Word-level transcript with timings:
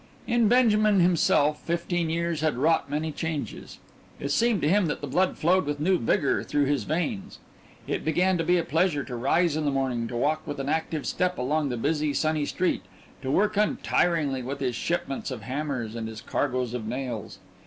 In 0.25 0.47
Benjamin 0.47 0.99
himself 0.99 1.61
fifteen 1.61 2.09
years 2.09 2.41
had 2.41 2.57
wrought 2.57 2.89
many 2.89 3.11
changes. 3.11 3.77
It 4.19 4.29
seemed 4.29 4.63
to 4.63 4.67
him 4.67 4.87
that 4.87 4.99
the 4.99 5.05
blood 5.05 5.37
flowed 5.37 5.67
with 5.67 5.79
new 5.79 5.99
vigour 5.99 6.41
through 6.41 6.65
his 6.65 6.85
veins. 6.85 7.37
It 7.85 8.03
began 8.03 8.35
to 8.39 8.43
be 8.43 8.57
a 8.57 8.63
pleasure 8.63 9.03
to 9.03 9.15
rise 9.15 9.55
in 9.55 9.63
the 9.63 9.69
morning, 9.69 10.07
to 10.07 10.15
walk 10.17 10.41
with 10.47 10.59
an 10.59 10.69
active 10.69 11.05
step 11.05 11.37
along 11.37 11.69
the 11.69 11.77
busy, 11.77 12.15
sunny 12.15 12.47
street, 12.47 12.81
to 13.21 13.29
work 13.29 13.57
untiringly 13.57 14.41
with 14.41 14.59
his 14.59 14.73
shipments 14.73 15.29
of 15.29 15.43
hammers 15.43 15.93
and 15.95 16.07
his 16.07 16.19
cargoes 16.21 16.73
of 16.73 16.87
nails. 16.87 17.37